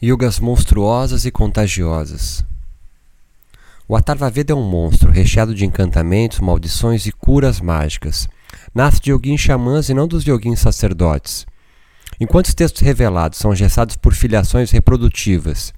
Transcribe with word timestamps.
Yogas 0.00 0.38
monstruosas 0.38 1.24
e 1.24 1.30
contagiosas. 1.32 2.44
O 3.88 3.96
Atharvaveda 3.96 4.52
é 4.52 4.56
um 4.56 4.62
monstro 4.62 5.10
recheado 5.10 5.52
de 5.52 5.66
encantamentos, 5.66 6.38
maldições 6.38 7.04
e 7.04 7.10
curas 7.10 7.60
mágicas. 7.60 8.28
Nasce 8.72 9.00
de 9.00 9.10
yogins 9.10 9.40
xamãs 9.40 9.88
e 9.88 9.94
não 9.94 10.06
dos 10.06 10.24
yogins 10.24 10.60
sacerdotes. 10.60 11.44
Enquanto 12.20 12.46
os 12.46 12.54
textos 12.54 12.80
revelados 12.80 13.40
são 13.40 13.52
gestados 13.56 13.96
por 13.96 14.14
filiações 14.14 14.70
reprodutivas 14.70 15.72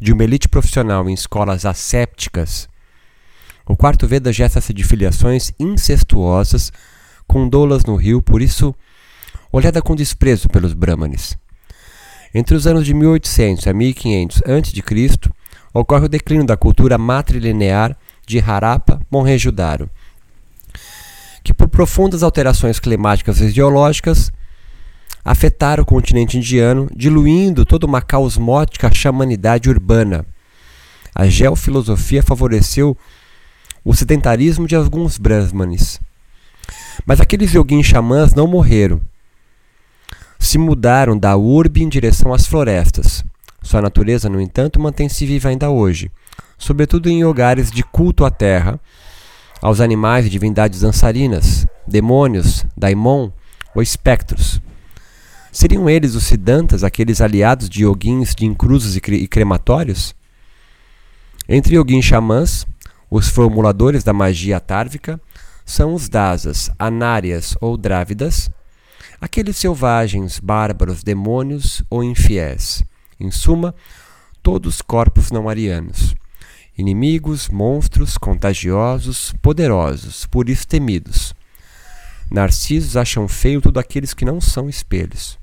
de 0.00 0.12
uma 0.12 0.22
elite 0.22 0.48
profissional 0.48 1.10
em 1.10 1.14
escolas 1.14 1.66
assépticas, 1.66 2.68
o 3.66 3.76
quarto 3.76 4.06
Veda 4.06 4.32
gesta-se 4.32 4.72
de 4.72 4.84
filiações 4.84 5.52
incestuosas 5.58 6.72
com 7.26 7.48
doulas 7.48 7.84
no 7.84 7.96
rio, 7.96 8.22
por 8.22 8.40
isso 8.40 8.72
olhada 9.50 9.82
com 9.82 9.96
desprezo 9.96 10.48
pelos 10.48 10.74
brahmanes. 10.74 11.41
Entre 12.34 12.54
os 12.54 12.66
anos 12.66 12.86
de 12.86 12.94
1800 12.94 13.66
a 13.66 13.72
1500 13.72 14.42
a.C., 14.42 15.30
ocorre 15.74 16.06
o 16.06 16.08
declínio 16.08 16.46
da 16.46 16.56
cultura 16.56 16.96
matrilinear 16.96 17.96
de 18.26 18.38
Harappa, 18.38 19.00
Mohenjo-Daro, 19.10 19.90
que 21.44 21.52
por 21.52 21.68
profundas 21.68 22.22
alterações 22.22 22.78
climáticas 22.78 23.40
e 23.40 23.50
geológicas 23.50 24.32
afetaram 25.24 25.82
o 25.82 25.86
continente 25.86 26.38
indiano, 26.38 26.88
diluindo 26.94 27.64
toda 27.64 27.86
uma 27.86 28.00
caosmótica 28.00 28.92
chamanidade 28.92 29.68
urbana. 29.68 30.24
A 31.14 31.26
geofilosofia 31.26 32.22
favoreceu 32.22 32.96
o 33.84 33.94
sedentarismo 33.94 34.66
de 34.66 34.74
alguns 34.74 35.18
brahmanes. 35.18 36.00
Mas 37.04 37.20
aqueles 37.20 37.52
yoguins 37.52 37.86
xamãs 37.86 38.34
não 38.34 38.46
morreram 38.46 39.00
se 40.42 40.58
mudaram 40.58 41.16
da 41.16 41.36
urbe 41.36 41.84
em 41.84 41.88
direção 41.88 42.34
às 42.34 42.46
florestas. 42.46 43.24
Sua 43.62 43.80
natureza, 43.80 44.28
no 44.28 44.40
entanto, 44.40 44.80
mantém-se 44.80 45.24
viva 45.24 45.48
ainda 45.48 45.70
hoje, 45.70 46.10
sobretudo 46.58 47.08
em 47.08 47.24
hogares 47.24 47.70
de 47.70 47.84
culto 47.84 48.24
à 48.24 48.30
terra, 48.30 48.78
aos 49.62 49.80
animais 49.80 50.26
e 50.26 50.28
divindades 50.28 50.80
dançarinas, 50.80 51.64
demônios, 51.86 52.66
daimon 52.76 53.30
ou 53.72 53.80
espectros. 53.80 54.60
Seriam 55.52 55.88
eles 55.88 56.16
os 56.16 56.24
siddhantas, 56.24 56.82
aqueles 56.82 57.20
aliados 57.20 57.68
de 57.68 57.84
yoguins 57.84 58.34
de 58.34 58.44
incrusos 58.44 58.96
e 58.96 59.28
crematórios? 59.28 60.12
Entre 61.48 61.76
yoguins 61.76 62.04
xamãs, 62.04 62.66
os 63.08 63.28
formuladores 63.28 64.02
da 64.02 64.12
magia 64.12 64.56
atárvica 64.56 65.20
são 65.64 65.94
os 65.94 66.08
dasas, 66.08 66.68
anárias 66.78 67.56
ou 67.60 67.76
drávidas, 67.76 68.50
aqueles 69.22 69.56
selvagens, 69.56 70.40
bárbaros, 70.40 71.04
demônios 71.04 71.80
ou 71.88 72.02
infiéis. 72.02 72.82
Em 73.20 73.30
suma, 73.30 73.72
todos 74.42 74.82
corpos 74.82 75.30
não 75.30 75.48
arianos. 75.48 76.16
Inimigos, 76.76 77.48
monstros, 77.48 78.18
contagiosos, 78.18 79.32
poderosos, 79.40 80.26
por 80.26 80.48
isso 80.48 80.66
temidos. 80.66 81.32
Narcisos 82.32 82.96
acham 82.96 83.28
feio 83.28 83.60
tudo 83.60 83.78
aqueles 83.78 84.12
que 84.12 84.24
não 84.24 84.40
são 84.40 84.68
espelhos. 84.68 85.38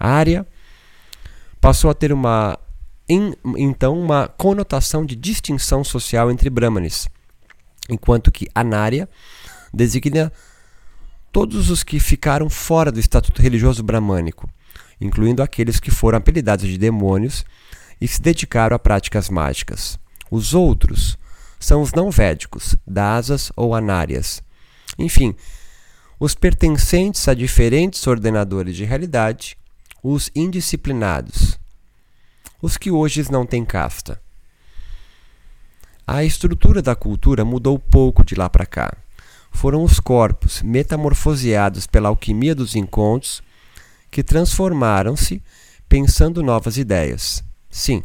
A 0.00 0.08
área 0.08 0.46
passou 1.60 1.90
a 1.90 1.94
ter 1.94 2.10
uma 2.10 2.58
em, 3.06 3.34
então 3.58 4.00
uma 4.00 4.28
conotação 4.28 5.04
de 5.04 5.14
distinção 5.14 5.84
social 5.84 6.30
entre 6.30 6.48
brahmanes, 6.48 7.06
enquanto 7.86 8.32
que 8.32 8.48
anária 8.54 9.06
designa 9.74 10.32
todos 11.34 11.68
os 11.68 11.82
que 11.82 11.98
ficaram 11.98 12.48
fora 12.48 12.92
do 12.92 13.00
estatuto 13.00 13.42
religioso 13.42 13.82
bramânico, 13.82 14.48
incluindo 15.00 15.42
aqueles 15.42 15.80
que 15.80 15.90
foram 15.90 16.16
apelidados 16.16 16.64
de 16.64 16.78
demônios 16.78 17.44
e 18.00 18.06
se 18.06 18.22
dedicaram 18.22 18.76
a 18.76 18.78
práticas 18.78 19.28
mágicas. 19.28 19.98
Os 20.30 20.54
outros 20.54 21.18
são 21.58 21.82
os 21.82 21.92
não 21.92 22.08
védicos, 22.08 22.76
dasas 22.86 23.50
ou 23.56 23.74
anárias. 23.74 24.44
Enfim, 24.96 25.34
os 26.20 26.36
pertencentes 26.36 27.26
a 27.26 27.34
diferentes 27.34 28.06
ordenadores 28.06 28.76
de 28.76 28.84
realidade, 28.84 29.58
os 30.04 30.30
indisciplinados, 30.36 31.58
os 32.62 32.76
que 32.76 32.92
hoje 32.92 33.28
não 33.28 33.44
têm 33.44 33.64
casta. 33.64 34.22
A 36.06 36.22
estrutura 36.22 36.80
da 36.80 36.94
cultura 36.94 37.44
mudou 37.44 37.76
pouco 37.76 38.24
de 38.24 38.36
lá 38.36 38.48
para 38.48 38.64
cá 38.64 38.96
foram 39.54 39.84
os 39.84 40.00
corpos 40.00 40.60
metamorfoseados 40.62 41.86
pela 41.86 42.08
alquimia 42.08 42.54
dos 42.54 42.74
encontros 42.74 43.42
que 44.10 44.22
transformaram-se 44.22 45.40
pensando 45.88 46.42
novas 46.42 46.76
ideias. 46.76 47.42
Sim, 47.70 48.02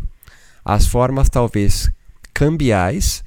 as 0.63 0.85
formas 0.85 1.27
talvez 1.27 1.91
cambiais, 2.33 3.23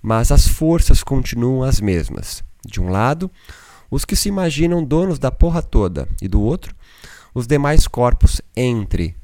mas 0.00 0.30
as 0.30 0.46
forças 0.48 1.02
continuam 1.02 1.62
as 1.62 1.80
mesmas. 1.80 2.42
De 2.64 2.80
um 2.80 2.88
lado, 2.88 3.30
os 3.90 4.04
que 4.04 4.16
se 4.16 4.28
imaginam 4.28 4.82
donos 4.82 5.18
da 5.18 5.30
porra 5.30 5.60
toda, 5.60 6.08
e 6.22 6.28
do 6.28 6.40
outro, 6.40 6.74
os 7.34 7.46
demais 7.46 7.88
corpos 7.88 8.40
entre. 8.56 9.16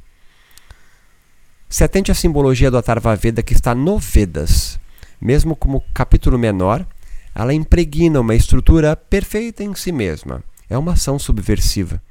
Se 1.69 1.85
atente 1.85 2.11
à 2.11 2.15
simbologia 2.15 2.71
do 2.71 2.77
Atharvaveda 2.77 3.43
que 3.43 3.55
está 3.55 3.75
no 3.75 3.99
Vedas, 3.99 4.79
mesmo 5.21 5.55
como 5.55 5.85
capítulo 5.95 6.37
menor, 6.39 6.85
ela 7.35 7.55
impregna 7.55 8.21
uma 8.21 8.35
estrutura 8.35 8.95
perfeita 8.97 9.63
em 9.63 9.75
si 9.75 9.93
mesma. 9.93 10.43
É 10.69 10.77
uma 10.77 10.93
ação 10.93 11.19
subversiva. 11.19 12.03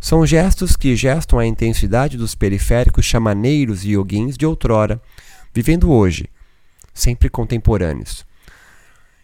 São 0.00 0.26
gestos 0.26 0.74
que 0.76 0.96
gestam 0.96 1.38
a 1.38 1.46
intensidade 1.46 2.16
dos 2.16 2.34
periféricos 2.34 3.04
chamaneiros 3.04 3.84
e 3.84 3.92
yoguins 3.92 4.36
de 4.36 4.44
outrora, 4.44 5.00
vivendo 5.54 5.90
hoje, 5.90 6.28
sempre 6.92 7.28
contemporâneos. 7.28 8.26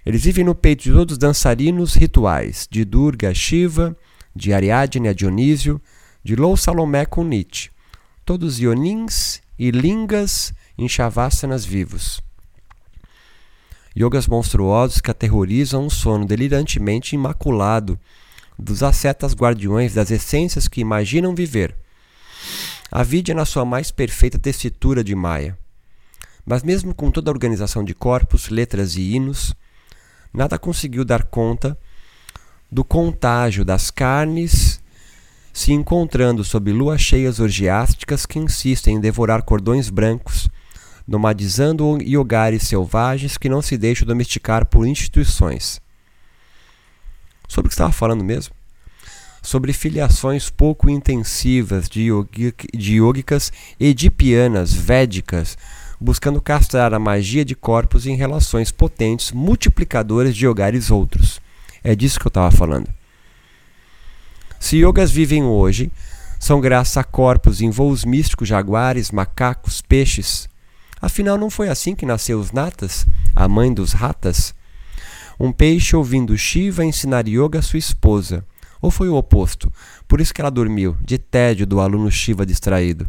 Eles 0.07 0.23
vivem 0.23 0.45
no 0.45 0.55
peito 0.55 0.85
de 0.85 0.93
todos 0.93 1.13
os 1.13 1.19
dançarinos 1.19 1.95
rituais, 1.95 2.69
de 2.71 2.85
Durga 2.85 3.31
a 3.31 3.35
Shiva, 3.35 3.97
de 4.35 4.53
Ariadne 4.53 5.09
a 5.09 5.13
Dionísio, 5.13 5.81
de 6.23 6.37
Lou 6.37 6.57
Salomé 6.57 7.05
com 7.05 7.25
Nietzsche, 7.25 7.71
todos 8.25 8.61
ionins 8.61 9.41
e 9.59 9.71
lingas 9.71 10.53
em 10.79 10.89
shavassanas 10.89 11.65
vivos. 11.65 12.23
Yogas 13.99 14.29
monstruosos 14.29 15.01
que 15.01 15.11
aterrorizam 15.11 15.87
um 15.87 15.91
sono 15.91 16.25
delirantemente 16.25 17.17
imaculado 17.17 17.99
dos 18.57 18.85
ascetas 18.85 19.35
guardiões 19.35 19.93
das 19.93 20.13
essências 20.13 20.69
que 20.69 20.81
imaginam 20.81 21.35
viver. 21.35 21.75
A 22.93 23.03
vida 23.03 23.35
na 23.35 23.45
sua 23.45 23.65
mais 23.65 23.91
perfeita 23.91 24.39
tessitura 24.39 25.03
de 25.03 25.17
Maia. 25.17 25.59
Mas 26.47 26.63
mesmo 26.63 26.95
com 26.95 27.11
toda 27.11 27.29
a 27.29 27.35
organização 27.35 27.83
de 27.83 27.93
corpos, 27.93 28.49
letras 28.51 28.95
e 28.95 29.15
hinos, 29.15 29.53
nada 30.33 30.61
conseguiu 30.61 31.05
dar 31.05 31.25
conta 31.25 31.77
do 32.71 32.85
contágio 32.85 33.65
das 33.65 33.91
carnes 33.91 34.81
se 35.53 35.73
encontrando 35.73 36.45
sob 36.45 36.71
luas 36.71 37.01
cheias 37.01 37.41
orgiásticas 37.41 38.25
que 38.25 38.39
insistem 38.39 38.95
em 38.95 39.01
devorar 39.01 39.43
cordões 39.43 39.91
brancos 39.91 40.49
nomadizando 41.09 41.99
hogares 42.19 42.65
selvagens 42.65 43.39
que 43.39 43.49
não 43.49 43.63
se 43.63 43.79
deixam 43.79 44.07
domesticar 44.07 44.67
por 44.67 44.87
instituições. 44.87 45.81
Sobre 47.49 47.69
o 47.69 47.71
que 47.71 47.75
estava 47.75 47.93
falando 47.93 48.23
mesmo? 48.23 48.55
Sobre 49.43 49.73
filiações 49.73 50.51
pouco 50.51 50.91
intensivas 50.91 51.89
de, 51.89 52.03
yogic, 52.03 52.69
de 52.77 52.97
yogicas 52.97 53.51
edipianas, 53.81 54.75
védicas, 54.75 55.57
buscando 55.99 56.43
castrar 56.43 56.93
a 56.93 56.99
magia 56.99 57.45
de 57.45 57.55
corpos 57.55 58.07
em 58.07 58.15
relações 58.15 58.71
potentes, 58.71 59.33
multiplicadoras 59.33 60.37
de 60.37 60.47
hogares 60.47 60.91
outros. 60.91 61.41
É 61.83 61.95
disso 61.95 62.21
que 62.21 62.27
eu 62.27 62.31
estava 62.31 62.51
falando. 62.51 62.89
Se 64.61 64.77
yogas 64.77 65.11
vivem 65.11 65.45
hoje, 65.45 65.91
são 66.39 66.61
graças 66.61 66.97
a 66.99 67.05
corpos 67.05 67.63
em 67.63 67.71
voos 67.71 68.05
místicos, 68.05 68.49
jaguares, 68.49 69.11
macacos, 69.11 69.81
peixes, 69.81 70.49
Afinal, 71.01 71.39
não 71.39 71.51
foi 71.51 71.69
assim 71.69 71.95
que 71.95 72.07
nasceu 72.07 72.41
os 72.41 72.53
Natas, 72.53 73.07
a 73.35 73.49
mãe 73.49 73.73
dos 73.73 73.93
ratas? 73.93 74.55
Um 75.39 75.53
peixe 75.53 75.95
ouvindo 75.95 76.37
Shiva 76.37 76.85
ensinar 76.85 77.29
yoga 77.29 77.61
a 77.61 77.63
sua 77.63 77.79
esposa. 77.79 78.45
Ou 78.81 78.91
foi 78.91 79.09
o 79.09 79.15
oposto? 79.15 79.73
Por 80.07 80.21
isso 80.21 80.35
que 80.35 80.41
ela 80.41 80.51
dormiu, 80.51 80.97
de 81.01 81.19
tédio 81.19 81.67
do 81.67 81.81
aluno 81.81 82.11
Shiva 82.11 82.45
distraído. 82.45 83.09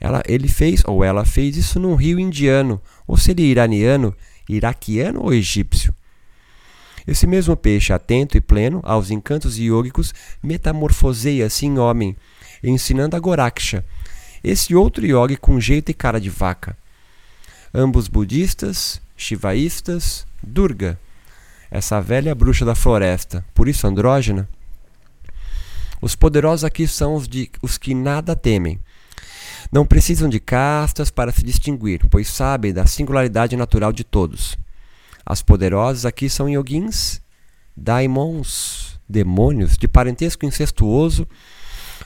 Ela, 0.00 0.22
ele 0.26 0.48
fez, 0.48 0.82
ou 0.86 1.04
ela 1.04 1.24
fez 1.24 1.56
isso 1.56 1.78
num 1.78 1.94
rio 1.94 2.18
indiano, 2.18 2.80
ou 3.06 3.16
seria 3.16 3.46
iraniano, 3.46 4.14
iraquiano 4.48 5.22
ou 5.22 5.32
egípcio. 5.32 5.94
Esse 7.06 7.26
mesmo 7.26 7.56
peixe, 7.56 7.92
atento 7.92 8.36
e 8.36 8.40
pleno 8.40 8.80
aos 8.84 9.10
encantos 9.10 9.58
iógicos, 9.58 10.14
metamorfoseia-se 10.42 11.66
em 11.66 11.78
homem, 11.78 12.16
ensinando 12.62 13.16
a 13.16 13.20
Goraksha, 13.20 13.84
esse 14.42 14.74
outro 14.74 15.06
yogi 15.06 15.36
com 15.36 15.60
jeito 15.60 15.90
e 15.90 15.94
cara 15.94 16.20
de 16.20 16.30
vaca. 16.30 16.76
Ambos 17.72 18.08
budistas, 18.08 19.00
shivaístas, 19.16 20.26
Durga, 20.42 20.98
essa 21.70 22.00
velha 22.00 22.34
bruxa 22.34 22.64
da 22.64 22.74
floresta, 22.74 23.44
por 23.54 23.68
isso 23.68 23.86
andrógena. 23.86 24.48
Os 26.00 26.16
poderosos 26.16 26.64
aqui 26.64 26.88
são 26.88 27.14
os, 27.14 27.28
de, 27.28 27.48
os 27.62 27.78
que 27.78 27.94
nada 27.94 28.34
temem, 28.34 28.80
Não 29.70 29.86
precisam 29.86 30.28
de 30.28 30.38
castas 30.40 31.10
para 31.10 31.32
se 31.32 31.42
distinguir, 31.42 32.06
pois 32.10 32.28
sabem 32.28 32.72
da 32.72 32.84
singularidade 32.84 33.56
natural 33.56 33.92
de 33.92 34.04
todos. 34.04 34.56
As 35.24 35.40
poderosas 35.40 36.04
aqui 36.04 36.28
são 36.28 36.48
yoguins, 36.48 37.22
daimons, 37.74 39.00
demônios 39.08 39.78
de 39.78 39.86
parentesco 39.86 40.44
incestuoso, 40.44 41.26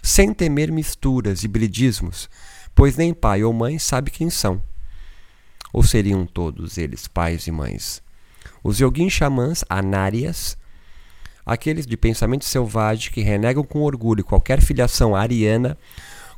sem 0.07 0.33
temer 0.33 0.71
misturas 0.71 1.43
e 1.43 1.49
bridismos, 1.49 2.31
pois 2.77 2.97
nem 2.97 3.13
pai 3.13 3.43
ou 3.43 3.53
mãe 3.53 3.77
sabe 3.77 4.09
quem 4.09 4.31
são. 4.31 4.63
Ou 5.73 5.83
seriam 5.83 6.25
todos 6.25 6.79
eles 6.79 7.09
pais 7.09 7.49
e 7.49 7.51
mães? 7.51 8.01
Os 8.63 8.79
yoguins 8.79 9.13
xamãs 9.13 9.65
anárias, 9.69 10.57
aqueles 11.45 11.87
de 11.87 11.97
pensamento 11.97 12.45
selvagem 12.45 13.11
que 13.11 13.21
renegam 13.21 13.65
com 13.65 13.83
orgulho 13.83 14.25
qualquer 14.25 14.61
filiação 14.61 15.17
ariana, 15.17 15.77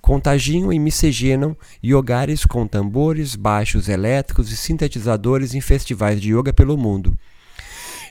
contagiam 0.00 0.73
e 0.73 0.79
miscigenam 0.79 1.55
yogares 1.85 2.47
com 2.47 2.67
tambores, 2.67 3.37
baixos 3.37 3.87
elétricos 3.87 4.50
e 4.50 4.56
sintetizadores 4.56 5.55
em 5.55 5.61
festivais 5.61 6.19
de 6.19 6.35
yoga 6.35 6.55
pelo 6.55 6.79
mundo. 6.79 7.15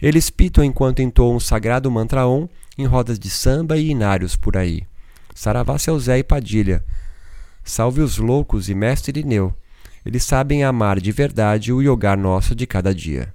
Eles 0.03 0.29
pitam 0.29 0.63
enquanto 0.63 1.01
entoam 1.01 1.35
o 1.35 1.41
sagrado 1.41 1.89
mantra 1.89 2.27
Om 2.27 2.47
em 2.77 2.85
rodas 2.85 3.17
de 3.17 3.31
samba 3.31 3.75
e 3.75 3.89
inários 3.89 4.35
por 4.35 4.55
aí. 4.55 4.85
Saravá 5.37 5.77
seu 5.77 5.99
Zé 5.99 6.17
e 6.17 6.23
Padilha. 6.23 6.83
Salve 7.63 8.01
os 8.01 8.17
loucos 8.17 8.69
e 8.69 8.73
mestre 8.73 9.19
Irineu. 9.19 9.53
Eles 10.03 10.23
sabem 10.23 10.63
amar 10.63 10.99
de 10.99 11.11
verdade 11.11 11.71
o 11.71 11.79
yogar 11.79 12.17
nosso 12.17 12.55
de 12.55 12.65
cada 12.65 12.91
dia. 12.91 13.31